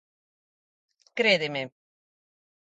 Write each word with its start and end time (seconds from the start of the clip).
Crédeme. 1.17 1.63